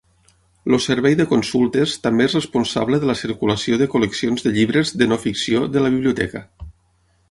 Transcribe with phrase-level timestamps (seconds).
[0.69, 5.13] El Servei de Consultes també és responsable de la circulació de col·leccions de llibres de
[5.15, 6.49] no-ficció de la biblioteca.